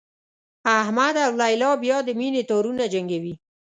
احمد 0.79 1.15
او 1.25 1.31
لیلا 1.41 1.71
بیا 1.83 1.97
د 2.07 2.09
مینې 2.19 2.41
تارونه 2.49 2.83
جنګوي. 2.93 3.33